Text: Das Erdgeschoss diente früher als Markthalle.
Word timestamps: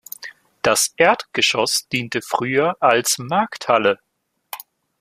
Das 0.63 0.95
Erdgeschoss 0.97 1.87
diente 1.89 2.21
früher 2.23 2.75
als 2.79 3.19
Markthalle. 3.19 3.99